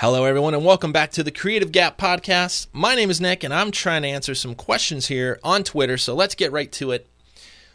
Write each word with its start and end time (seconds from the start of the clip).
Hello, 0.00 0.22
everyone, 0.22 0.54
and 0.54 0.64
welcome 0.64 0.92
back 0.92 1.10
to 1.10 1.24
the 1.24 1.32
Creative 1.32 1.72
Gap 1.72 1.98
Podcast. 1.98 2.68
My 2.72 2.94
name 2.94 3.10
is 3.10 3.20
Nick, 3.20 3.42
and 3.42 3.52
I'm 3.52 3.72
trying 3.72 4.02
to 4.02 4.08
answer 4.08 4.32
some 4.32 4.54
questions 4.54 5.08
here 5.08 5.40
on 5.42 5.64
Twitter, 5.64 5.98
so 5.98 6.14
let's 6.14 6.36
get 6.36 6.52
right 6.52 6.70
to 6.70 6.92
it. 6.92 7.08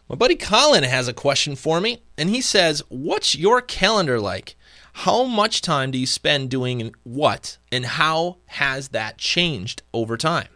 My 0.07 0.15
buddy 0.15 0.37
Colin 0.37 0.85
has 0.85 1.09
a 1.09 1.13
question 1.13 1.57
for 1.57 1.81
me, 1.81 2.01
and 2.17 2.29
he 2.29 2.39
says, 2.39 2.81
What's 2.87 3.35
your 3.35 3.59
calendar 3.59 4.21
like? 4.21 4.55
How 4.93 5.25
much 5.25 5.61
time 5.61 5.91
do 5.91 5.97
you 5.97 6.05
spend 6.05 6.49
doing 6.49 6.95
what, 7.03 7.57
and 7.73 7.85
how 7.85 8.37
has 8.45 8.87
that 8.89 9.17
changed 9.17 9.83
over 9.93 10.15
time? 10.15 10.47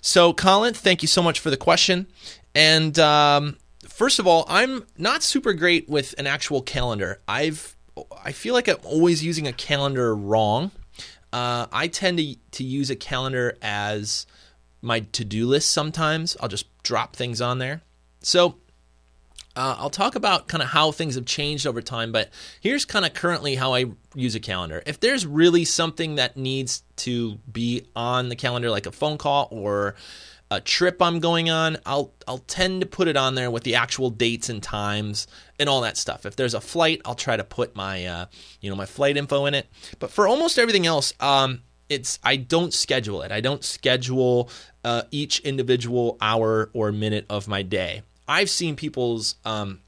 So, 0.00 0.32
Colin, 0.32 0.72
thank 0.72 1.02
you 1.02 1.08
so 1.08 1.22
much 1.22 1.40
for 1.40 1.50
the 1.50 1.58
question. 1.58 2.06
And 2.54 2.98
um, 2.98 3.58
first 3.86 4.18
of 4.18 4.26
all, 4.26 4.46
I'm 4.48 4.86
not 4.96 5.22
super 5.22 5.52
great 5.52 5.90
with 5.90 6.14
an 6.16 6.26
actual 6.26 6.62
calendar. 6.62 7.20
I've 7.28 7.76
I 8.24 8.32
feel 8.32 8.54
like 8.54 8.68
I'm 8.68 8.76
always 8.84 9.24
using 9.24 9.46
a 9.46 9.52
calendar 9.52 10.14
wrong. 10.14 10.70
Uh, 11.36 11.66
I 11.70 11.88
tend 11.88 12.16
to 12.16 12.34
to 12.52 12.64
use 12.64 12.88
a 12.88 12.96
calendar 12.96 13.58
as 13.60 14.24
my 14.80 15.00
to 15.00 15.22
do 15.22 15.46
list. 15.46 15.70
Sometimes 15.70 16.34
I'll 16.40 16.48
just 16.48 16.66
drop 16.82 17.14
things 17.14 17.42
on 17.42 17.58
there. 17.58 17.82
So 18.22 18.56
uh, 19.54 19.76
I'll 19.78 19.90
talk 19.90 20.14
about 20.14 20.48
kind 20.48 20.62
of 20.62 20.70
how 20.70 20.92
things 20.92 21.14
have 21.14 21.26
changed 21.26 21.66
over 21.66 21.82
time, 21.82 22.10
but 22.10 22.30
here's 22.62 22.86
kind 22.86 23.04
of 23.04 23.12
currently 23.12 23.54
how 23.54 23.74
I 23.74 23.84
use 24.14 24.34
a 24.34 24.40
calendar. 24.40 24.82
If 24.86 25.00
there's 25.00 25.26
really 25.26 25.66
something 25.66 26.14
that 26.14 26.38
needs 26.38 26.82
to 27.04 27.34
be 27.52 27.86
on 27.94 28.30
the 28.30 28.36
calendar, 28.36 28.70
like 28.70 28.86
a 28.86 28.92
phone 28.92 29.18
call 29.18 29.48
or 29.50 29.94
a 30.50 30.60
trip 30.60 31.02
I'm 31.02 31.20
going 31.20 31.50
on, 31.50 31.78
I'll 31.84 32.12
I'll 32.28 32.38
tend 32.38 32.80
to 32.82 32.86
put 32.86 33.08
it 33.08 33.16
on 33.16 33.34
there 33.34 33.50
with 33.50 33.64
the 33.64 33.74
actual 33.74 34.10
dates 34.10 34.48
and 34.48 34.62
times 34.62 35.26
and 35.58 35.68
all 35.68 35.80
that 35.80 35.96
stuff. 35.96 36.24
If 36.24 36.36
there's 36.36 36.54
a 36.54 36.60
flight, 36.60 37.00
I'll 37.04 37.14
try 37.14 37.36
to 37.36 37.44
put 37.44 37.74
my 37.74 38.06
uh, 38.06 38.26
you 38.60 38.70
know 38.70 38.76
my 38.76 38.86
flight 38.86 39.16
info 39.16 39.46
in 39.46 39.54
it. 39.54 39.66
But 39.98 40.10
for 40.10 40.28
almost 40.28 40.58
everything 40.58 40.86
else, 40.86 41.12
um, 41.20 41.62
it's 41.88 42.18
I 42.22 42.36
don't 42.36 42.72
schedule 42.72 43.22
it. 43.22 43.32
I 43.32 43.40
don't 43.40 43.64
schedule 43.64 44.50
uh, 44.84 45.02
each 45.10 45.40
individual 45.40 46.16
hour 46.20 46.70
or 46.72 46.92
minute 46.92 47.26
of 47.28 47.48
my 47.48 47.62
day. 47.62 48.02
I've 48.28 48.50
seen 48.50 48.76
people's 48.76 49.36
um, 49.44 49.80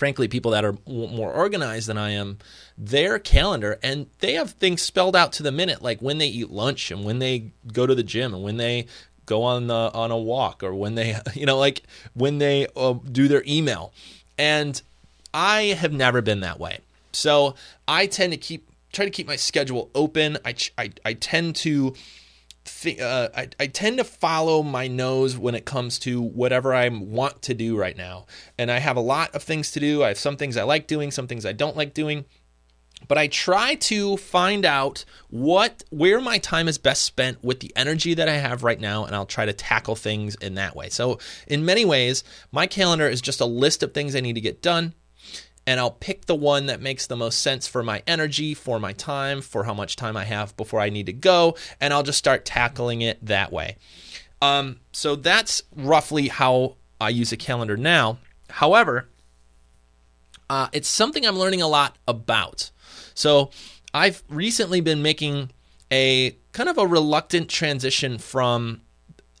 frankly 0.00 0.28
people 0.28 0.52
that 0.52 0.64
are 0.64 0.78
more 0.86 1.30
organized 1.30 1.86
than 1.86 1.98
I 1.98 2.12
am 2.12 2.38
their 2.78 3.18
calendar 3.18 3.78
and 3.82 4.06
they 4.20 4.32
have 4.32 4.52
things 4.52 4.80
spelled 4.80 5.14
out 5.14 5.30
to 5.34 5.42
the 5.42 5.52
minute 5.52 5.82
like 5.82 6.00
when 6.00 6.16
they 6.16 6.26
eat 6.26 6.48
lunch 6.48 6.90
and 6.90 7.04
when 7.04 7.18
they 7.18 7.52
go 7.70 7.86
to 7.86 7.94
the 7.94 8.02
gym 8.02 8.32
and 8.32 8.42
when 8.42 8.56
they 8.56 8.86
go 9.30 9.44
on 9.44 9.68
the 9.68 9.90
on 9.94 10.10
a 10.10 10.18
walk 10.18 10.64
or 10.64 10.74
when 10.74 10.96
they 10.96 11.16
you 11.34 11.46
know 11.46 11.56
like 11.56 11.82
when 12.14 12.38
they 12.38 12.66
uh, 12.76 12.94
do 13.12 13.28
their 13.28 13.44
email 13.46 13.92
and 14.36 14.82
i 15.32 15.62
have 15.62 15.92
never 15.92 16.20
been 16.20 16.40
that 16.40 16.58
way 16.58 16.80
so 17.12 17.54
i 17.86 18.06
tend 18.06 18.32
to 18.32 18.36
keep 18.36 18.68
try 18.92 19.04
to 19.04 19.10
keep 19.10 19.28
my 19.28 19.36
schedule 19.36 19.88
open 19.94 20.36
i 20.44 20.52
i, 20.76 20.90
I 21.04 21.14
tend 21.14 21.54
to 21.56 21.94
th- 22.64 23.00
uh, 23.00 23.28
I, 23.36 23.48
I 23.60 23.66
tend 23.68 23.98
to 23.98 24.04
follow 24.04 24.64
my 24.64 24.88
nose 24.88 25.38
when 25.38 25.54
it 25.54 25.64
comes 25.64 25.98
to 26.00 26.20
whatever 26.20 26.74
I 26.74 26.88
want 26.88 27.42
to 27.42 27.54
do 27.54 27.76
right 27.76 27.96
now. 27.96 28.26
And 28.58 28.70
I 28.70 28.78
have 28.78 28.96
a 28.96 29.00
lot 29.00 29.34
of 29.34 29.42
things 29.42 29.70
to 29.72 29.80
do. 29.80 30.02
I 30.02 30.08
have 30.08 30.18
some 30.18 30.36
things 30.36 30.56
I 30.56 30.64
like 30.64 30.86
doing, 30.86 31.10
some 31.10 31.26
things 31.26 31.46
I 31.46 31.52
don't 31.52 31.76
like 31.76 31.94
doing 31.94 32.24
but 33.08 33.18
I 33.18 33.26
try 33.26 33.74
to 33.74 34.16
find 34.16 34.64
out 34.64 35.04
what 35.30 35.82
where 35.90 36.20
my 36.20 36.38
time 36.38 36.68
is 36.68 36.78
best 36.78 37.02
spent 37.02 37.42
with 37.42 37.60
the 37.60 37.72
energy 37.76 38.14
that 38.14 38.28
I 38.28 38.34
have 38.34 38.62
right 38.62 38.80
now 38.80 39.04
and 39.04 39.14
I'll 39.14 39.26
try 39.26 39.46
to 39.46 39.52
tackle 39.52 39.96
things 39.96 40.34
in 40.36 40.54
that 40.54 40.76
way. 40.76 40.88
So 40.88 41.18
in 41.46 41.64
many 41.64 41.84
ways, 41.84 42.22
my 42.52 42.66
calendar 42.66 43.08
is 43.08 43.20
just 43.20 43.40
a 43.40 43.46
list 43.46 43.82
of 43.82 43.92
things 43.92 44.14
I 44.14 44.20
need 44.20 44.34
to 44.34 44.40
get 44.40 44.62
done 44.62 44.94
and 45.66 45.78
I'll 45.78 45.90
pick 45.90 46.26
the 46.26 46.34
one 46.34 46.66
that 46.66 46.80
makes 46.80 47.06
the 47.06 47.16
most 47.16 47.40
sense 47.40 47.68
for 47.68 47.82
my 47.82 48.02
energy, 48.06 48.54
for 48.54 48.80
my 48.80 48.92
time, 48.92 49.40
for 49.40 49.64
how 49.64 49.74
much 49.74 49.96
time 49.96 50.16
I 50.16 50.24
have 50.24 50.56
before 50.56 50.80
I 50.80 50.88
need 50.88 51.06
to 51.06 51.12
go, 51.12 51.56
and 51.80 51.92
I'll 51.92 52.02
just 52.02 52.18
start 52.18 52.44
tackling 52.44 53.02
it 53.02 53.24
that 53.24 53.52
way. 53.52 53.76
Um, 54.42 54.80
so 54.92 55.16
that's 55.16 55.62
roughly 55.76 56.28
how 56.28 56.76
I 57.00 57.10
use 57.10 57.30
a 57.30 57.36
calendar 57.36 57.76
now. 57.76 58.18
However, 58.48 59.08
uh, 60.48 60.68
it's 60.72 60.88
something 60.88 61.24
I'm 61.26 61.38
learning 61.38 61.62
a 61.62 61.68
lot 61.68 61.96
about. 62.08 62.70
So 63.14 63.50
I've 63.92 64.22
recently 64.28 64.80
been 64.80 65.02
making 65.02 65.50
a 65.90 66.36
kind 66.52 66.68
of 66.68 66.78
a 66.78 66.86
reluctant 66.86 67.48
transition 67.48 68.18
from 68.18 68.80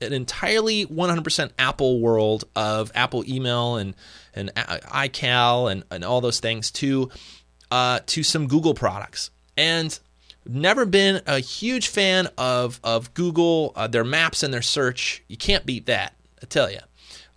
an 0.00 0.12
entirely 0.12 0.86
100% 0.86 1.50
Apple 1.58 2.00
world 2.00 2.44
of 2.56 2.90
Apple 2.94 3.24
email 3.28 3.76
and 3.76 3.94
and 4.34 4.52
iCal 4.54 5.70
and, 5.70 5.84
and 5.90 6.04
all 6.04 6.20
those 6.20 6.40
things 6.40 6.70
to 6.70 7.10
uh, 7.70 8.00
to 8.06 8.22
some 8.22 8.46
Google 8.46 8.74
products. 8.74 9.30
And 9.56 9.98
never 10.46 10.86
been 10.86 11.20
a 11.26 11.40
huge 11.40 11.88
fan 11.88 12.28
of 12.38 12.80
of 12.82 13.12
Google, 13.14 13.72
uh, 13.76 13.86
their 13.86 14.04
maps 14.04 14.42
and 14.42 14.52
their 14.52 14.62
search. 14.62 15.22
You 15.28 15.36
can't 15.36 15.66
beat 15.66 15.86
that, 15.86 16.14
I 16.42 16.46
tell 16.46 16.70
you. 16.70 16.80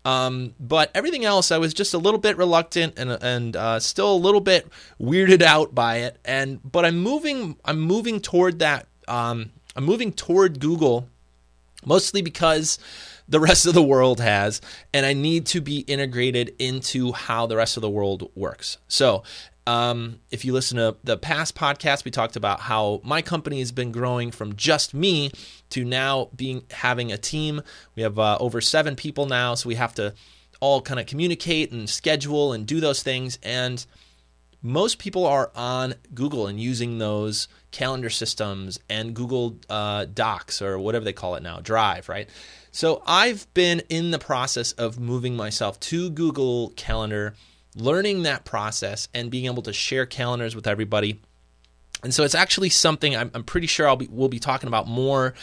Um, 0.05 0.53
but 0.59 0.91
everything 0.93 1.23
else, 1.23 1.51
I 1.51 1.57
was 1.57 1.73
just 1.73 1.93
a 1.93 1.97
little 1.97 2.19
bit 2.19 2.37
reluctant 2.37 2.97
and 2.97 3.11
and 3.11 3.55
uh, 3.55 3.79
still 3.79 4.13
a 4.13 4.15
little 4.17 4.41
bit 4.41 4.67
weirded 4.99 5.41
out 5.41 5.73
by 5.73 5.97
it. 5.97 6.17
And 6.25 6.59
but 6.69 6.85
I'm 6.85 6.97
moving. 6.97 7.57
I'm 7.63 7.79
moving 7.79 8.19
toward 8.19 8.59
that. 8.59 8.87
Um, 9.07 9.51
I'm 9.75 9.85
moving 9.85 10.11
toward 10.11 10.59
Google, 10.59 11.07
mostly 11.85 12.21
because 12.21 12.79
the 13.27 13.39
rest 13.39 13.65
of 13.65 13.73
the 13.73 13.83
world 13.83 14.19
has, 14.19 14.61
and 14.93 15.05
I 15.05 15.13
need 15.13 15.45
to 15.47 15.61
be 15.61 15.79
integrated 15.79 16.55
into 16.59 17.11
how 17.13 17.45
the 17.45 17.55
rest 17.55 17.77
of 17.77 17.81
the 17.81 17.89
world 17.89 18.31
works. 18.35 18.77
So 18.87 19.23
um, 19.65 20.19
if 20.29 20.43
you 20.43 20.53
listen 20.53 20.77
to 20.77 20.97
the 21.03 21.17
past 21.17 21.55
podcast, 21.55 22.03
we 22.03 22.11
talked 22.11 22.35
about 22.35 22.61
how 22.61 22.99
my 23.03 23.21
company 23.21 23.59
has 23.59 23.71
been 23.71 23.91
growing 23.91 24.31
from 24.31 24.55
just 24.55 24.93
me 24.93 25.31
to 25.69 25.85
now 25.85 26.29
being 26.35 26.63
having 26.71 27.11
a 27.11 27.17
team. 27.17 27.61
We 27.95 28.03
have 28.03 28.19
uh, 28.19 28.37
over 28.39 28.59
seven 28.59 28.95
people 28.95 29.25
now, 29.25 29.55
so 29.55 29.69
we 29.69 29.75
have 29.75 29.95
to 29.95 30.13
all 30.59 30.81
kind 30.81 30.99
of 30.99 31.05
communicate 31.05 31.71
and 31.71 31.89
schedule 31.89 32.53
and 32.53 32.65
do 32.65 32.79
those 32.79 33.03
things. 33.03 33.39
And 33.41 33.85
most 34.63 34.97
people 34.97 35.27
are 35.27 35.51
on 35.55 35.93
Google 36.13 36.47
and 36.47 36.59
using 36.59 36.97
those 36.97 37.47
calendar 37.71 38.09
systems 38.09 38.79
and 38.89 39.13
Google 39.13 39.57
uh, 39.69 40.05
Docs 40.05 40.61
or 40.61 40.79
whatever 40.79 41.03
they 41.03 41.13
call 41.13 41.35
it 41.35 41.43
now, 41.43 41.59
Drive, 41.59 42.07
right? 42.07 42.29
So 42.71 43.03
I've 43.05 43.53
been 43.53 43.81
in 43.89 44.11
the 44.11 44.19
process 44.19 44.71
of 44.71 44.99
moving 44.99 45.35
myself 45.35 45.79
to 45.81 46.09
Google 46.09 46.69
Calendar 46.75 47.35
learning 47.75 48.23
that 48.23 48.45
process 48.45 49.07
and 49.13 49.31
being 49.31 49.45
able 49.45 49.63
to 49.63 49.73
share 49.73 50.05
calendars 50.05 50.55
with 50.55 50.67
everybody. 50.67 51.19
And 52.03 52.13
so 52.13 52.23
it's 52.23 52.35
actually 52.35 52.69
something 52.69 53.15
I'm, 53.15 53.31
I'm 53.33 53.43
pretty 53.43 53.67
sure 53.67 53.87
I'll 53.87 53.95
be 53.95 54.07
we'll 54.09 54.29
be 54.29 54.39
talking 54.39 54.67
about 54.67 54.87
more 54.87 55.33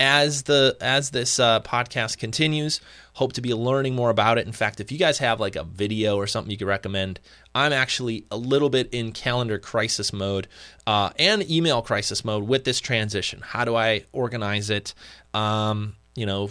as 0.00 0.44
the 0.44 0.76
as 0.80 1.10
this 1.10 1.38
uh, 1.38 1.60
podcast 1.60 2.18
continues. 2.18 2.80
Hope 3.12 3.34
to 3.34 3.42
be 3.42 3.52
learning 3.52 3.94
more 3.94 4.08
about 4.08 4.38
it. 4.38 4.46
In 4.46 4.52
fact, 4.52 4.80
if 4.80 4.90
you 4.90 4.98
guys 4.98 5.18
have 5.18 5.38
like 5.38 5.54
a 5.54 5.62
video 5.62 6.16
or 6.16 6.26
something 6.26 6.50
you 6.50 6.56
could 6.56 6.66
recommend, 6.66 7.20
I'm 7.54 7.72
actually 7.72 8.24
a 8.30 8.36
little 8.36 8.70
bit 8.70 8.88
in 8.92 9.12
calendar 9.12 9.58
crisis 9.58 10.12
mode 10.12 10.48
uh, 10.86 11.10
and 11.18 11.48
email 11.50 11.82
crisis 11.82 12.24
mode 12.24 12.48
with 12.48 12.64
this 12.64 12.80
transition. 12.80 13.42
How 13.42 13.66
do 13.66 13.76
I 13.76 14.04
organize 14.12 14.70
it? 14.70 14.94
Um, 15.34 15.96
you 16.16 16.24
know, 16.24 16.50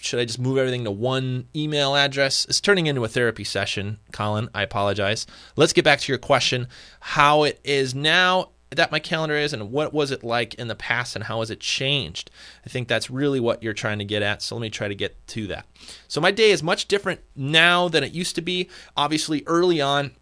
should 0.00 0.18
I 0.18 0.24
just 0.24 0.38
move 0.38 0.56
everything 0.56 0.84
to 0.84 0.90
one 0.90 1.48
email 1.54 1.94
address? 1.94 2.46
It's 2.46 2.62
turning 2.62 2.86
into 2.86 3.04
a 3.04 3.08
therapy 3.08 3.44
session, 3.44 3.98
Colin. 4.10 4.48
I 4.54 4.62
apologize. 4.62 5.26
Let's 5.54 5.74
get 5.74 5.84
back 5.84 6.00
to 6.00 6.10
your 6.10 6.18
question 6.18 6.66
how 7.00 7.42
it 7.42 7.60
is 7.62 7.94
now 7.94 8.50
that 8.70 8.92
my 8.92 9.00
calendar 9.00 9.34
is 9.34 9.52
and 9.52 9.70
what 9.72 9.92
was 9.92 10.10
it 10.10 10.22
like 10.22 10.54
in 10.54 10.68
the 10.68 10.74
past 10.74 11.16
and 11.16 11.24
how 11.24 11.40
has 11.40 11.50
it 11.50 11.60
changed? 11.60 12.30
I 12.64 12.68
think 12.68 12.88
that's 12.88 13.10
really 13.10 13.40
what 13.40 13.62
you're 13.62 13.72
trying 13.72 13.98
to 13.98 14.04
get 14.04 14.22
at. 14.22 14.42
So 14.42 14.54
let 14.54 14.62
me 14.62 14.70
try 14.70 14.88
to 14.88 14.94
get 14.94 15.26
to 15.28 15.46
that. 15.48 15.66
So 16.08 16.20
my 16.20 16.30
day 16.30 16.50
is 16.50 16.62
much 16.62 16.86
different 16.86 17.20
now 17.34 17.88
than 17.88 18.04
it 18.04 18.12
used 18.12 18.36
to 18.36 18.42
be. 18.42 18.68
Obviously, 18.96 19.42
early 19.46 19.80
on, 19.80 20.12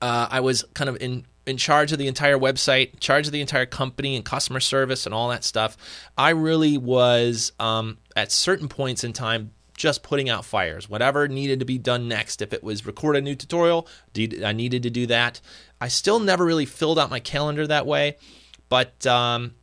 uh, 0.00 0.28
I 0.30 0.40
was 0.40 0.64
kind 0.74 0.88
of 0.88 0.96
in 1.00 1.26
in 1.46 1.56
charge 1.56 1.90
of 1.90 1.98
the 1.98 2.06
entire 2.06 2.38
website, 2.38 3.00
charge 3.00 3.26
of 3.26 3.32
the 3.32 3.40
entire 3.40 3.66
company 3.66 4.14
and 4.14 4.24
customer 4.24 4.60
service 4.60 5.04
and 5.04 5.14
all 5.14 5.28
that 5.30 5.42
stuff. 5.42 5.76
I 6.16 6.30
really 6.30 6.78
was 6.78 7.52
um, 7.58 7.98
at 8.14 8.30
certain 8.30 8.68
points 8.68 9.04
in 9.04 9.12
time 9.12 9.52
just 9.80 10.02
putting 10.02 10.28
out 10.28 10.44
fires. 10.44 10.90
Whatever 10.90 11.26
needed 11.26 11.58
to 11.60 11.64
be 11.64 11.78
done 11.78 12.06
next. 12.06 12.42
If 12.42 12.52
it 12.52 12.62
was 12.62 12.84
record 12.84 13.16
a 13.16 13.22
new 13.22 13.34
tutorial, 13.34 13.88
I 14.44 14.52
needed 14.52 14.82
to 14.82 14.90
do 14.90 15.06
that. 15.06 15.40
I 15.80 15.88
still 15.88 16.20
never 16.20 16.44
really 16.44 16.66
filled 16.66 16.98
out 16.98 17.08
my 17.08 17.18
calendar 17.18 17.66
that 17.66 17.86
way, 17.86 18.18
but 18.68 19.06
um, 19.06 19.54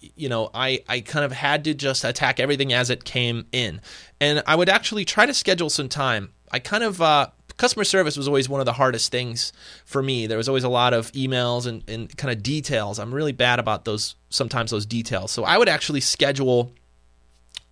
you 0.00 0.30
know, 0.30 0.50
I, 0.54 0.82
I 0.88 1.00
kind 1.00 1.22
of 1.22 1.32
had 1.32 1.64
to 1.64 1.74
just 1.74 2.02
attack 2.02 2.40
everything 2.40 2.72
as 2.72 2.88
it 2.88 3.04
came 3.04 3.46
in. 3.52 3.82
And 4.22 4.42
I 4.46 4.56
would 4.56 4.70
actually 4.70 5.04
try 5.04 5.26
to 5.26 5.34
schedule 5.34 5.68
some 5.68 5.90
time. 5.90 6.32
I 6.50 6.58
kind 6.60 6.82
of 6.82 7.02
uh, 7.02 7.28
customer 7.58 7.84
service 7.84 8.16
was 8.16 8.26
always 8.26 8.48
one 8.48 8.60
of 8.60 8.66
the 8.66 8.72
hardest 8.72 9.12
things 9.12 9.52
for 9.84 10.02
me. 10.02 10.26
There 10.26 10.38
was 10.38 10.48
always 10.48 10.64
a 10.64 10.70
lot 10.70 10.94
of 10.94 11.12
emails 11.12 11.66
and, 11.66 11.84
and 11.90 12.16
kind 12.16 12.32
of 12.32 12.42
details. 12.42 12.98
I'm 12.98 13.14
really 13.14 13.32
bad 13.32 13.58
about 13.58 13.84
those 13.84 14.14
sometimes 14.30 14.70
those 14.70 14.86
details. 14.86 15.30
So 15.30 15.44
I 15.44 15.58
would 15.58 15.68
actually 15.68 16.00
schedule 16.00 16.72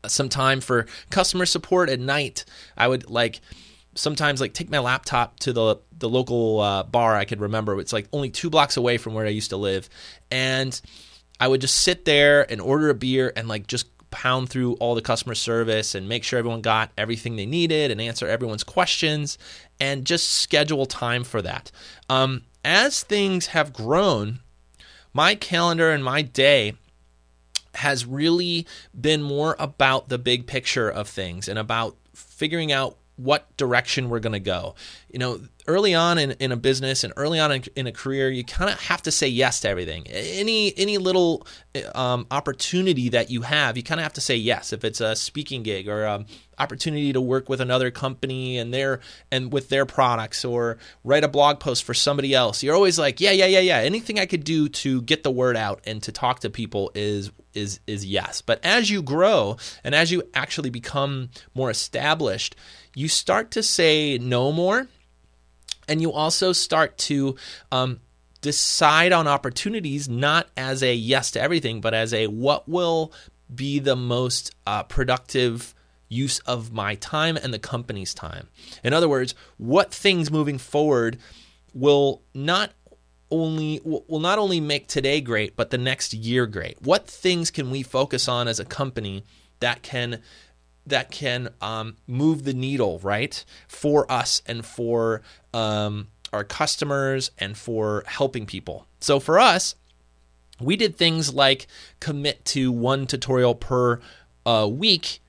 some 0.06 0.28
time 0.28 0.60
for 0.60 0.86
customer 1.10 1.46
support 1.46 1.88
at 1.88 2.00
night. 2.00 2.44
I 2.76 2.88
would 2.88 3.08
like 3.10 3.40
sometimes 3.94 4.40
like 4.40 4.54
take 4.54 4.70
my 4.70 4.78
laptop 4.78 5.38
to 5.40 5.52
the 5.52 5.76
the 5.98 6.08
local 6.08 6.60
uh, 6.60 6.82
bar 6.82 7.14
I 7.14 7.24
could 7.24 7.40
remember. 7.40 7.78
It's 7.80 7.92
like 7.92 8.08
only 8.12 8.30
two 8.30 8.50
blocks 8.50 8.76
away 8.76 8.98
from 8.98 9.14
where 9.14 9.26
I 9.26 9.30
used 9.30 9.50
to 9.50 9.56
live, 9.56 9.88
and 10.30 10.80
I 11.40 11.48
would 11.48 11.60
just 11.60 11.80
sit 11.80 12.04
there 12.04 12.50
and 12.50 12.60
order 12.60 12.90
a 12.90 12.94
beer 12.94 13.32
and 13.36 13.48
like 13.48 13.66
just 13.66 13.86
pound 14.10 14.48
through 14.48 14.74
all 14.74 14.94
the 14.94 15.02
customer 15.02 15.34
service 15.34 15.94
and 15.94 16.08
make 16.08 16.22
sure 16.22 16.38
everyone 16.38 16.60
got 16.60 16.92
everything 16.96 17.34
they 17.34 17.46
needed 17.46 17.90
and 17.90 18.00
answer 18.00 18.28
everyone's 18.28 18.62
questions 18.62 19.38
and 19.80 20.04
just 20.04 20.28
schedule 20.28 20.86
time 20.86 21.24
for 21.24 21.42
that. 21.42 21.72
Um, 22.08 22.42
as 22.64 23.02
things 23.02 23.46
have 23.48 23.72
grown, 23.72 24.40
my 25.12 25.34
calendar 25.34 25.90
and 25.90 26.04
my 26.04 26.22
day 26.22 26.74
has 27.74 28.04
really 28.06 28.66
been 28.98 29.22
more 29.22 29.56
about 29.58 30.08
the 30.08 30.18
big 30.18 30.46
picture 30.46 30.88
of 30.88 31.08
things 31.08 31.48
and 31.48 31.58
about 31.58 31.96
figuring 32.14 32.72
out 32.72 32.96
what 33.16 33.54
direction 33.56 34.08
we're 34.08 34.20
going 34.20 34.32
to 34.32 34.40
go. 34.40 34.74
You 35.10 35.18
know, 35.18 35.40
early 35.66 35.94
on 35.94 36.18
in, 36.18 36.32
in 36.32 36.50
a 36.50 36.56
business 36.56 37.04
and 37.04 37.12
early 37.16 37.38
on 37.38 37.52
in, 37.52 37.64
in 37.76 37.86
a 37.86 37.92
career, 37.92 38.30
you 38.30 38.44
kind 38.44 38.70
of 38.70 38.80
have 38.82 39.02
to 39.02 39.10
say 39.10 39.28
yes 39.28 39.60
to 39.60 39.68
everything. 39.68 40.06
Any 40.08 40.76
any 40.76 40.98
little 40.98 41.46
um, 41.94 42.26
opportunity 42.30 43.08
that 43.10 43.30
you 43.30 43.42
have, 43.42 43.76
you 43.76 43.82
kind 43.82 44.00
of 44.00 44.04
have 44.04 44.14
to 44.14 44.20
say 44.20 44.36
yes. 44.36 44.72
If 44.72 44.84
it's 44.84 45.00
a 45.00 45.14
speaking 45.14 45.62
gig 45.62 45.88
or 45.88 46.04
an 46.04 46.26
opportunity 46.62 47.12
to 47.12 47.20
work 47.20 47.48
with 47.48 47.60
another 47.60 47.90
company 47.90 48.58
and 48.58 48.72
their 48.72 49.00
and 49.30 49.52
with 49.52 49.68
their 49.68 49.84
products, 49.84 50.44
or 50.44 50.78
write 51.04 51.24
a 51.24 51.28
blog 51.28 51.60
post 51.60 51.84
for 51.84 51.94
somebody 51.94 52.34
else, 52.34 52.62
you're 52.62 52.74
always 52.74 52.98
like, 52.98 53.20
yeah, 53.20 53.32
yeah, 53.32 53.46
yeah, 53.46 53.60
yeah. 53.60 53.78
Anything 53.78 54.18
I 54.18 54.26
could 54.26 54.44
do 54.44 54.68
to 54.68 55.02
get 55.02 55.22
the 55.22 55.30
word 55.30 55.56
out 55.56 55.80
and 55.84 56.02
to 56.04 56.12
talk 56.12 56.40
to 56.40 56.50
people 56.50 56.90
is 56.94 57.30
is 57.54 57.80
is 57.86 58.06
yes. 58.06 58.40
But 58.40 58.64
as 58.64 58.90
you 58.90 59.02
grow 59.02 59.56
and 59.84 59.94
as 59.94 60.10
you 60.10 60.22
actually 60.34 60.70
become 60.70 61.30
more 61.54 61.70
established, 61.70 62.56
you 62.94 63.08
start 63.08 63.50
to 63.52 63.62
say 63.62 64.18
no 64.18 64.52
more 64.52 64.88
and 65.88 66.00
you 66.00 66.12
also 66.12 66.52
start 66.52 66.96
to 66.96 67.36
um, 67.70 68.00
decide 68.40 69.12
on 69.12 69.26
opportunities 69.26 70.08
not 70.08 70.48
as 70.56 70.82
a 70.82 70.94
yes 70.94 71.30
to 71.32 71.40
everything, 71.40 71.80
but 71.80 71.94
as 71.94 72.14
a 72.14 72.26
what 72.26 72.68
will 72.68 73.12
be 73.54 73.78
the 73.78 73.96
most 73.96 74.54
uh, 74.66 74.82
productive 74.84 75.74
use 76.12 76.38
of 76.40 76.72
my 76.72 76.94
time 76.96 77.36
and 77.36 77.52
the 77.52 77.58
company's 77.58 78.14
time. 78.14 78.48
In 78.84 78.92
other 78.92 79.08
words, 79.08 79.34
what 79.56 79.92
things 79.92 80.30
moving 80.30 80.58
forward 80.58 81.18
will 81.74 82.22
not 82.34 82.72
only 83.30 83.80
will 83.84 84.20
not 84.20 84.38
only 84.38 84.60
make 84.60 84.86
today 84.88 85.20
great, 85.20 85.56
but 85.56 85.70
the 85.70 85.78
next 85.78 86.12
year 86.12 86.46
great. 86.46 86.80
What 86.82 87.06
things 87.06 87.50
can 87.50 87.70
we 87.70 87.82
focus 87.82 88.28
on 88.28 88.46
as 88.46 88.60
a 88.60 88.64
company 88.64 89.24
that 89.60 89.82
can 89.82 90.20
that 90.86 91.10
can 91.10 91.48
um, 91.60 91.96
move 92.06 92.44
the 92.44 92.52
needle 92.52 92.98
right 93.02 93.44
for 93.68 94.10
us 94.10 94.42
and 94.46 94.66
for 94.66 95.22
um, 95.54 96.08
our 96.32 96.44
customers 96.44 97.30
and 97.38 97.56
for 97.56 98.04
helping 98.06 98.46
people. 98.46 98.86
So 99.00 99.20
for 99.20 99.38
us, 99.38 99.76
we 100.60 100.76
did 100.76 100.96
things 100.96 101.32
like 101.32 101.66
commit 102.00 102.44
to 102.46 102.72
one 102.72 103.06
tutorial 103.06 103.54
per 103.54 104.00
uh, 104.44 104.68
week 104.70 105.20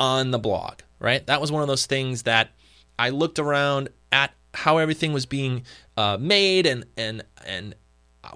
on 0.00 0.32
the 0.32 0.38
blog. 0.38 0.80
Right, 0.98 1.24
that 1.28 1.40
was 1.40 1.52
one 1.52 1.62
of 1.62 1.68
those 1.68 1.86
things 1.86 2.24
that 2.24 2.50
I 2.98 3.10
looked 3.10 3.38
around 3.38 3.88
at 4.12 4.34
how 4.52 4.78
everything 4.78 5.12
was 5.12 5.26
being 5.26 5.62
uh, 5.96 6.18
made 6.20 6.66
and 6.66 6.84
and 6.96 7.22
and 7.46 7.74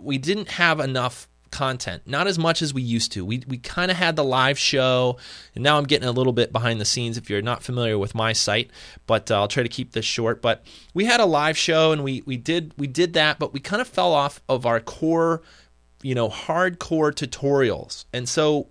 we 0.00 0.16
didn't 0.18 0.48
have 0.48 0.80
enough 0.80 1.28
content, 1.54 2.02
not 2.04 2.26
as 2.26 2.38
much 2.38 2.60
as 2.62 2.74
we 2.74 2.82
used 2.82 3.12
to. 3.12 3.24
We, 3.24 3.42
we 3.46 3.58
kind 3.58 3.90
of 3.90 3.96
had 3.96 4.16
the 4.16 4.24
live 4.24 4.58
show, 4.58 5.18
and 5.54 5.62
now 5.62 5.78
I'm 5.78 5.84
getting 5.84 6.08
a 6.08 6.12
little 6.12 6.32
bit 6.32 6.52
behind 6.52 6.80
the 6.80 6.84
scenes 6.84 7.16
if 7.16 7.30
you're 7.30 7.42
not 7.42 7.62
familiar 7.62 7.96
with 7.96 8.14
my 8.14 8.32
site, 8.32 8.70
but 9.06 9.30
uh, 9.30 9.36
I'll 9.36 9.48
try 9.48 9.62
to 9.62 9.68
keep 9.68 9.92
this 9.92 10.04
short. 10.04 10.42
But 10.42 10.64
we 10.94 11.04
had 11.04 11.20
a 11.20 11.26
live 11.26 11.56
show, 11.56 11.92
and 11.92 12.02
we, 12.02 12.22
we 12.26 12.36
did 12.36 12.74
we 12.76 12.86
did 12.86 13.14
that, 13.14 13.38
but 13.38 13.52
we 13.52 13.60
kind 13.60 13.80
of 13.80 13.88
fell 13.88 14.12
off 14.12 14.42
of 14.48 14.66
our 14.66 14.80
core, 14.80 15.42
you 16.02 16.14
know, 16.14 16.28
hardcore 16.28 17.12
tutorials, 17.12 18.04
and 18.12 18.28
so 18.28 18.68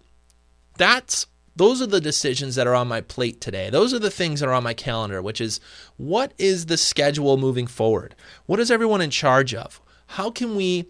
that's 0.77 1.25
those 1.55 1.81
are 1.81 1.87
the 1.87 2.01
decisions 2.01 2.55
that 2.55 2.67
are 2.67 2.75
on 2.75 2.87
my 2.87 3.01
plate 3.01 3.39
today. 3.41 3.69
Those 3.69 3.93
are 3.93 3.99
the 3.99 4.09
things 4.09 4.39
that 4.39 4.49
are 4.49 4.53
on 4.53 4.63
my 4.63 4.73
calendar, 4.73 5.21
which 5.21 5.39
is 5.39 5.59
what 5.97 6.33
is 6.37 6.65
the 6.65 6.77
schedule 6.77 7.37
moving 7.37 7.67
forward? 7.67 8.15
What 8.45 8.59
is 8.59 8.71
everyone 8.71 9.01
in 9.01 9.09
charge 9.09 9.53
of? 9.53 9.81
How 10.07 10.31
can 10.31 10.55
we 10.55 10.85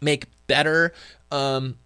make 0.00 0.26
better 0.46 0.92
um, 1.30 1.76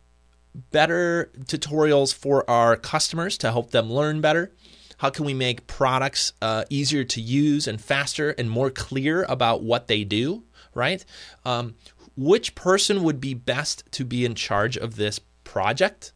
better 0.70 1.30
tutorials 1.44 2.14
for 2.14 2.48
our 2.48 2.76
customers 2.76 3.36
to 3.38 3.50
help 3.50 3.70
them 3.70 3.92
learn 3.92 4.20
better? 4.20 4.52
How 4.98 5.10
can 5.10 5.24
we 5.24 5.34
make 5.34 5.66
products 5.66 6.32
uh, 6.40 6.64
easier 6.70 7.04
to 7.04 7.20
use 7.20 7.66
and 7.66 7.80
faster 7.80 8.30
and 8.30 8.48
more 8.48 8.70
clear 8.70 9.24
about 9.24 9.62
what 9.62 9.88
they 9.88 10.04
do? 10.04 10.44
Right? 10.74 11.04
Um, 11.44 11.74
which 12.16 12.54
person 12.54 13.02
would 13.02 13.20
be 13.20 13.34
best 13.34 13.84
to 13.92 14.04
be 14.04 14.24
in 14.24 14.34
charge 14.34 14.76
of 14.76 14.96
this 14.96 15.20
project? 15.42 16.12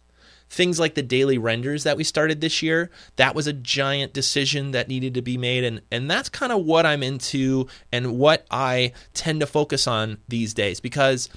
Things 0.51 0.81
like 0.81 0.95
the 0.95 1.03
daily 1.03 1.39
renders 1.39 1.85
that 1.85 1.97
we 1.97 2.05
started 2.05 2.41
this 2.41 2.63
year, 2.63 2.91
that 3.17 3.35
was 3.35 3.47
a 3.47 3.53
giant 3.53 4.13
decision 4.13 4.71
that 4.71 4.89
needed 4.89 5.15
to 5.15 5.23
be 5.23 5.37
made. 5.37 5.65
And, 5.65 5.83
and 5.91 6.11
that's 6.11 6.29
kind 6.29 6.53
of 6.53 6.65
what 6.65 6.87
I'm 6.87 7.03
into 7.03 7.67
and 7.93 8.19
what 8.19 8.47
I 8.51 8.93
tend 9.15 9.41
to 9.41 9.47
focus 9.47 9.87
on 9.87 10.19
these 10.29 10.55
days 10.55 10.81
because 10.81 11.29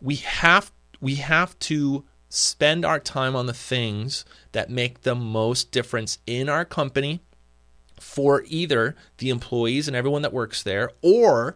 we 0.00 0.16
have 0.16 0.72
we 1.00 1.16
have 1.16 1.58
to 1.60 2.04
spend 2.28 2.84
our 2.84 2.98
time 2.98 3.34
on 3.34 3.46
the 3.46 3.54
things 3.54 4.24
that 4.52 4.70
make 4.70 5.02
the 5.02 5.14
most 5.14 5.70
difference 5.70 6.18
in 6.26 6.48
our 6.48 6.64
company 6.64 7.20
for 8.00 8.44
either 8.46 8.94
the 9.18 9.30
employees 9.30 9.88
and 9.88 9.96
everyone 9.96 10.22
that 10.22 10.32
works 10.32 10.62
there 10.62 10.90
or 11.02 11.54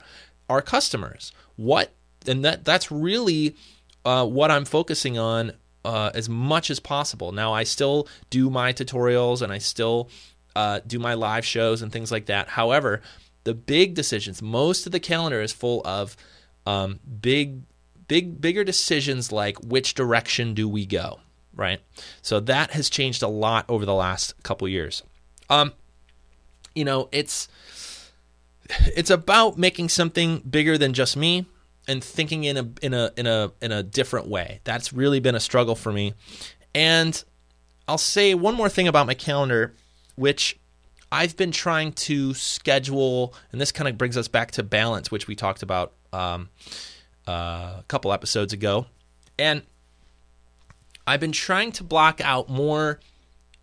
our 0.48 0.62
customers. 0.62 1.32
What 1.56 1.92
and 2.26 2.44
that 2.44 2.64
that's 2.64 2.90
really 2.90 3.56
uh, 4.04 4.26
what 4.26 4.50
I'm 4.50 4.64
focusing 4.64 5.18
on 5.18 5.52
uh, 5.84 6.10
as 6.14 6.28
much 6.28 6.70
as 6.70 6.80
possible. 6.80 7.32
Now 7.32 7.52
I 7.52 7.64
still 7.64 8.08
do 8.30 8.50
my 8.50 8.72
tutorials 8.72 9.42
and 9.42 9.52
I 9.52 9.58
still 9.58 10.08
uh, 10.54 10.80
do 10.86 10.98
my 10.98 11.14
live 11.14 11.44
shows 11.44 11.82
and 11.82 11.92
things 11.92 12.12
like 12.12 12.26
that. 12.26 12.48
However, 12.48 13.00
the 13.44 13.54
big 13.54 13.94
decisions, 13.94 14.40
most 14.40 14.86
of 14.86 14.92
the 14.92 15.00
calendar 15.00 15.40
is 15.40 15.52
full 15.52 15.82
of 15.84 16.16
um, 16.66 17.00
big 17.20 17.62
big 18.08 18.40
bigger 18.40 18.64
decisions 18.64 19.32
like 19.32 19.56
which 19.58 19.94
direction 19.94 20.54
do 20.54 20.68
we 20.68 20.84
go, 20.86 21.20
right? 21.54 21.80
So 22.20 22.40
that 22.40 22.72
has 22.72 22.90
changed 22.90 23.22
a 23.22 23.28
lot 23.28 23.64
over 23.68 23.84
the 23.84 23.94
last 23.94 24.40
couple 24.42 24.68
years. 24.68 25.02
Um, 25.48 25.72
you 26.74 26.84
know, 26.84 27.08
it's 27.12 27.48
it's 28.68 29.10
about 29.10 29.58
making 29.58 29.88
something 29.88 30.40
bigger 30.40 30.78
than 30.78 30.92
just 30.92 31.16
me 31.16 31.46
and 31.88 32.02
thinking 32.02 32.44
in 32.44 32.56
a 32.56 32.68
in 32.80 32.94
a 32.94 33.10
in 33.16 33.26
a 33.26 33.52
in 33.60 33.72
a 33.72 33.82
different 33.82 34.28
way. 34.28 34.60
That's 34.64 34.92
really 34.92 35.20
been 35.20 35.34
a 35.34 35.40
struggle 35.40 35.74
for 35.74 35.92
me. 35.92 36.14
And 36.74 37.22
I'll 37.88 37.98
say 37.98 38.34
one 38.34 38.54
more 38.54 38.68
thing 38.68 38.88
about 38.88 39.06
my 39.06 39.14
calendar, 39.14 39.74
which 40.14 40.58
I've 41.10 41.36
been 41.36 41.52
trying 41.52 41.92
to 41.92 42.32
schedule, 42.34 43.34
and 43.50 43.60
this 43.60 43.72
kind 43.72 43.88
of 43.88 43.98
brings 43.98 44.16
us 44.16 44.28
back 44.28 44.52
to 44.52 44.62
balance, 44.62 45.10
which 45.10 45.26
we 45.26 45.34
talked 45.34 45.62
about 45.62 45.92
um, 46.12 46.48
uh, 47.28 47.80
a 47.80 47.84
couple 47.88 48.12
episodes 48.12 48.52
ago, 48.52 48.86
and 49.38 49.62
I've 51.06 51.20
been 51.20 51.32
trying 51.32 51.72
to 51.72 51.84
block 51.84 52.20
out 52.22 52.48
more 52.48 53.00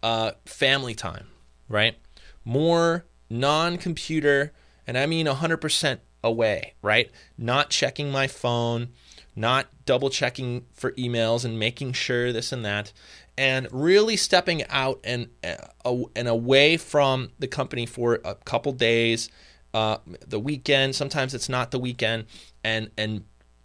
uh, 0.03 0.31
family 0.45 0.93
time, 0.93 1.27
right? 1.67 1.97
More 2.45 3.05
non-computer, 3.29 4.53
and 4.85 4.97
I 4.97 5.05
mean 5.05 5.25
100% 5.25 5.99
away, 6.23 6.73
right? 6.81 7.09
Not 7.37 7.69
checking 7.69 8.11
my 8.11 8.27
phone, 8.27 8.89
not 9.35 9.67
double 9.85 10.09
checking 10.09 10.65
for 10.73 10.91
emails 10.93 11.45
and 11.45 11.57
making 11.57 11.93
sure 11.93 12.31
this 12.33 12.51
and 12.51 12.65
that, 12.65 12.91
and 13.37 13.67
really 13.71 14.17
stepping 14.17 14.65
out 14.67 14.99
and 15.03 15.29
uh, 15.43 15.95
and 16.15 16.27
away 16.27 16.77
from 16.77 17.31
the 17.39 17.47
company 17.47 17.85
for 17.85 18.19
a 18.25 18.35
couple 18.35 18.71
days, 18.73 19.29
uh, 19.73 19.97
the 20.27 20.39
weekend. 20.39 20.95
Sometimes 20.95 21.33
it's 21.33 21.49
not 21.49 21.71
the 21.71 21.79
weekend, 21.79 22.25
and 22.63 22.91
and 22.97 23.23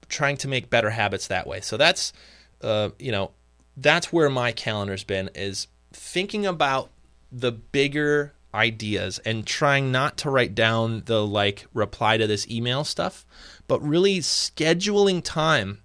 trying 0.08 0.36
to 0.38 0.48
make 0.48 0.70
better 0.70 0.90
habits 0.90 1.26
that 1.28 1.46
way. 1.46 1.60
So 1.60 1.76
that's 1.76 2.12
uh, 2.62 2.90
you 2.98 3.10
know 3.10 3.32
that's 3.76 4.12
where 4.12 4.30
my 4.30 4.52
calendar's 4.52 5.04
been 5.04 5.30
is 5.34 5.66
thinking 5.92 6.46
about 6.46 6.90
the 7.32 7.50
bigger 7.50 8.32
ideas 8.54 9.18
and 9.24 9.46
trying 9.46 9.90
not 9.90 10.16
to 10.18 10.30
write 10.30 10.54
down 10.54 11.02
the 11.06 11.26
like 11.26 11.66
reply 11.74 12.16
to 12.16 12.26
this 12.26 12.48
email 12.48 12.84
stuff, 12.84 13.26
but 13.66 13.82
really 13.82 14.18
scheduling 14.18 15.22
time. 15.22 15.80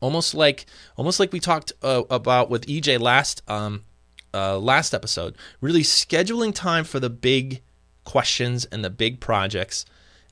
Almost 0.00 0.34
like 0.34 0.66
almost 0.96 1.18
like 1.18 1.32
we 1.32 1.40
talked 1.40 1.72
uh, 1.82 2.04
about 2.08 2.50
with 2.50 2.66
EJ 2.66 3.00
last 3.00 3.42
um, 3.48 3.84
uh, 4.32 4.58
last 4.58 4.94
episode, 4.94 5.34
really 5.60 5.82
scheduling 5.82 6.54
time 6.54 6.84
for 6.84 7.00
the 7.00 7.10
big 7.10 7.62
questions 8.04 8.64
and 8.66 8.84
the 8.84 8.90
big 8.90 9.20
projects 9.20 9.84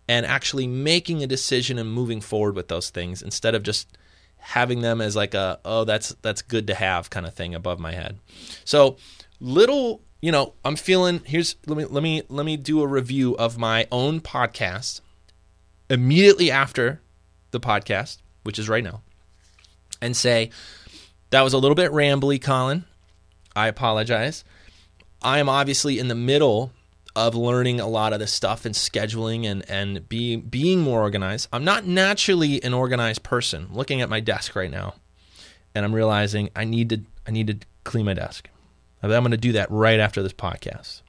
and 0.08 0.24
actually 0.24 0.66
making 0.66 1.22
a 1.22 1.26
decision 1.26 1.78
and 1.78 1.92
moving 1.92 2.20
forward 2.20 2.54
with 2.54 2.68
those 2.68 2.90
things 2.90 3.22
instead 3.22 3.54
of 3.54 3.62
just 3.62 3.98
having 4.38 4.80
them 4.80 5.00
as 5.00 5.16
like 5.16 5.34
a 5.34 5.58
oh 5.64 5.82
that's 5.82 6.10
that's 6.22 6.40
good 6.40 6.68
to 6.68 6.74
have 6.74 7.10
kind 7.10 7.26
of 7.26 7.34
thing 7.34 7.54
above 7.54 7.80
my 7.80 7.92
head. 7.92 8.18
So 8.64 8.96
little 9.40 10.02
you 10.26 10.32
know, 10.32 10.54
I'm 10.64 10.74
feeling 10.74 11.20
here's 11.24 11.54
let 11.68 11.78
me 11.78 11.84
let 11.84 12.02
me 12.02 12.22
let 12.28 12.44
me 12.44 12.56
do 12.56 12.82
a 12.82 12.86
review 12.88 13.36
of 13.36 13.58
my 13.58 13.86
own 13.92 14.20
podcast 14.20 15.00
immediately 15.88 16.50
after 16.50 17.00
the 17.52 17.60
podcast, 17.60 18.18
which 18.42 18.58
is 18.58 18.68
right 18.68 18.82
now, 18.82 19.02
and 20.02 20.16
say 20.16 20.50
that 21.30 21.42
was 21.42 21.52
a 21.52 21.58
little 21.58 21.76
bit 21.76 21.92
rambly, 21.92 22.42
Colin. 22.42 22.86
I 23.54 23.68
apologize. 23.68 24.42
I 25.22 25.38
am 25.38 25.48
obviously 25.48 26.00
in 26.00 26.08
the 26.08 26.16
middle 26.16 26.72
of 27.14 27.36
learning 27.36 27.78
a 27.78 27.86
lot 27.86 28.12
of 28.12 28.18
this 28.18 28.32
stuff 28.32 28.64
and 28.64 28.74
scheduling 28.74 29.46
and 29.46 29.64
and 29.70 30.08
being 30.08 30.40
being 30.40 30.80
more 30.80 31.02
organized. 31.02 31.46
I'm 31.52 31.62
not 31.62 31.86
naturally 31.86 32.60
an 32.64 32.74
organized 32.74 33.22
person. 33.22 33.68
looking 33.70 34.02
at 34.02 34.08
my 34.08 34.18
desk 34.18 34.56
right 34.56 34.72
now, 34.72 34.94
and 35.72 35.84
I'm 35.84 35.94
realizing 35.94 36.50
I 36.56 36.64
need 36.64 36.88
to 36.88 37.02
I 37.28 37.30
need 37.30 37.46
to 37.46 37.58
clean 37.84 38.06
my 38.06 38.14
desk. 38.14 38.48
I'm 39.14 39.22
going 39.22 39.30
to 39.32 39.36
do 39.36 39.52
that 39.52 39.70
right 39.70 40.00
after 40.00 40.22
this 40.22 40.32
podcast, 40.32 41.02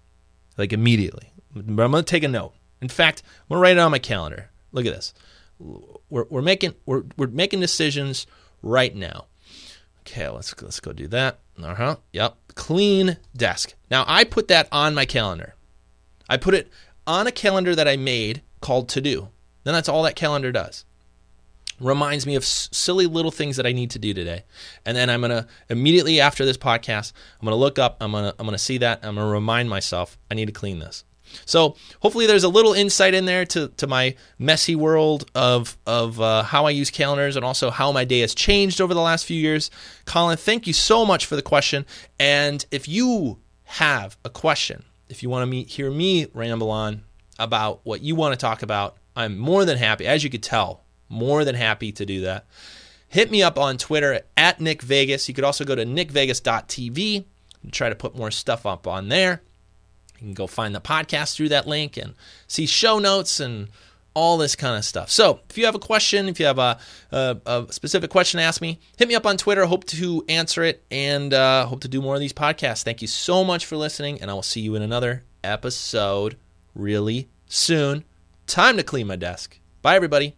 like 0.58 0.74
immediately. 0.74 1.32
But 1.54 1.84
I'm 1.84 1.92
going 1.92 2.04
to 2.04 2.10
take 2.10 2.24
a 2.24 2.28
note. 2.28 2.54
In 2.82 2.90
fact, 2.90 3.24
I'm 3.26 3.56
going 3.56 3.60
to 3.60 3.62
write 3.62 3.78
it 3.78 3.80
on 3.80 3.92
my 3.92 4.00
calendar. 4.00 4.50
Look 4.72 4.86
at 4.86 4.94
this. 4.94 5.14
We're, 5.60 6.26
we're 6.30 6.42
making 6.42 6.76
we're, 6.86 7.04
we're 7.18 7.28
making 7.28 7.62
decisions 7.62 8.28
right 8.62 8.96
now. 8.96 9.26
Okay, 10.02 10.30
let's 10.30 10.60
let's 10.62 10.80
go 10.80 10.94
do 10.94 11.08
that. 11.08 11.40
Uh 11.62 11.74
huh. 11.74 11.96
Yep. 12.14 12.38
Clean 12.56 13.18
desk. 13.36 13.74
Now 13.90 14.06
I 14.08 14.24
put 14.24 14.48
that 14.50 14.68
on 14.72 14.94
my 14.94 15.06
calendar. 15.06 15.56
I 16.30 16.38
put 16.38 16.54
it 16.54 16.70
on 17.06 17.28
a 17.28 17.32
calendar 17.32 17.76
that 17.76 17.88
I 17.88 17.98
made 17.98 18.42
called 18.62 18.90
To 18.90 19.02
Do. 19.02 19.30
Then 19.64 19.74
that's 19.74 19.90
all 19.90 20.04
that 20.04 20.16
calendar 20.16 20.52
does. 20.52 20.86
Reminds 21.80 22.26
me 22.26 22.36
of 22.36 22.44
s- 22.44 22.70
silly 22.72 23.06
little 23.06 23.32
things 23.32 23.58
that 23.58 23.66
I 23.66 23.72
need 23.72 23.92
to 23.92 24.00
do 24.00 24.14
today. 24.14 24.44
And 24.86 24.98
then 24.98 25.10
I'm 25.10 25.22
going 25.22 25.32
to 25.32 25.48
immediately 25.70 26.20
after 26.20 26.46
this 26.46 26.58
podcast, 26.58 27.14
I'm 27.40 27.46
going 27.46 27.54
to 27.54 27.60
look 27.60 27.78
up, 27.78 27.98
I'm 28.02 28.12
going 28.12 28.26
to 28.26 28.36
I'm 28.40 28.46
going 28.46 28.58
to 28.58 28.64
see 28.64 28.78
that, 28.80 29.00
I'm 29.04 29.16
going 29.16 29.28
to 29.28 29.32
remind 29.32 29.70
myself 29.70 30.18
I 30.32 30.36
need 30.36 30.48
to 30.48 30.52
clean 30.52 30.80
this. 30.80 31.04
So 31.46 31.76
hopefully 32.00 32.26
there's 32.26 32.46
a 32.46 32.50
little 32.50 32.74
insight 32.74 33.14
in 33.14 33.26
there 33.26 33.46
to, 33.48 33.68
to 33.68 33.86
my 33.86 34.16
messy 34.40 34.76
world 34.76 35.30
of 35.36 35.78
of 35.86 36.20
uh, 36.22 36.44
how 36.44 36.66
I 36.66 36.72
use 36.72 36.90
calendars 36.90 37.36
and 37.36 37.44
also 37.44 37.70
how 37.70 37.92
my 37.92 38.06
day 38.06 38.20
has 38.22 38.34
changed 38.34 38.80
over 38.82 38.94
the 38.94 39.02
last 39.02 39.26
few 39.26 39.40
years. 39.40 39.70
Colin, 40.06 40.38
thank 40.38 40.68
you 40.68 40.74
so 40.74 41.06
much 41.06 41.26
for 41.26 41.36
the 41.36 41.42
question. 41.42 41.86
And 42.18 42.66
if 42.72 42.88
you 42.88 43.40
have 43.66 44.18
a 44.24 44.30
question 44.30 44.86
if 45.10 45.24
you 45.24 45.30
want 45.30 45.44
to 45.44 45.48
meet, 45.48 45.70
hear 45.70 45.90
me 45.90 46.28
ramble 46.34 46.72
on 46.72 47.04
about 47.40 47.82
what 47.84 48.02
you 48.02 48.16
want 48.16 48.34
to 48.34 48.38
talk 48.38 48.62
about, 48.62 48.98
I'm 49.16 49.38
more 49.38 49.66
than 49.66 49.78
happy, 49.78 50.06
as 50.06 50.24
you 50.24 50.30
could 50.30 50.44
tell, 50.44 50.84
more 51.10 51.44
than 51.46 51.56
happy 51.56 51.92
to 51.94 52.06
do 52.06 52.22
that. 52.22 52.46
Hit 53.10 53.32
me 53.32 53.42
up 53.42 53.58
on 53.58 53.78
Twitter 53.78 54.22
at 54.36 54.60
Nick 54.60 54.82
Vegas. 54.82 55.28
You 55.28 55.34
could 55.34 55.44
also 55.44 55.64
go 55.64 55.76
to 55.76 55.86
nickvegas.tv 55.86 57.26
and 57.64 57.74
try 57.74 57.90
to 57.90 57.96
put 57.96 58.18
more 58.18 58.32
stuff 58.32 58.66
up 58.66 58.86
on 58.88 59.10
there. 59.10 59.42
You 60.20 60.28
can 60.28 60.34
go 60.34 60.48
find 60.48 60.76
the 60.76 60.82
podcast 60.82 61.36
through 61.36 61.50
that 61.50 61.68
link 61.68 61.96
and 61.96 62.16
see 62.48 62.66
show 62.66 63.00
notes 63.00 63.40
and 63.40 63.70
all 64.14 64.38
this 64.38 64.56
kind 64.56 64.76
of 64.76 64.84
stuff. 64.84 65.12
So, 65.12 65.42
if 65.48 65.60
you 65.60 65.66
have 65.66 65.76
a 65.76 65.80
question, 65.80 66.28
if 66.28 66.40
you 66.40 66.48
have 66.48 66.58
a, 66.58 66.80
a, 67.12 67.38
a 67.46 67.66
specific 67.70 68.10
question 68.10 68.40
to 68.40 68.44
ask 68.44 68.62
me, 68.62 68.80
hit 68.98 69.08
me 69.08 69.14
up 69.14 69.28
on 69.28 69.38
Twitter. 69.38 69.66
Hope 69.68 69.86
to 69.86 70.26
answer 70.28 70.64
it 70.64 70.84
and 70.90 71.36
uh, 71.36 71.68
hope 71.68 71.82
to 71.82 71.88
do 71.88 72.02
more 72.02 72.16
of 72.16 72.20
these 72.20 72.34
podcasts. 72.34 72.84
Thank 72.84 73.04
you 73.04 73.08
so 73.08 73.44
much 73.44 73.68
for 73.68 73.78
listening, 73.78 74.20
and 74.20 74.32
I 74.32 74.34
will 74.34 74.42
see 74.42 74.62
you 74.62 74.74
in 74.74 74.82
another 74.82 75.24
episode 75.44 76.36
really 76.74 77.30
soon. 77.46 78.06
Time 78.48 78.76
to 78.78 78.84
clean 78.84 79.06
my 79.06 79.18
desk. 79.18 79.60
Bye, 79.84 79.96
everybody. 79.96 80.36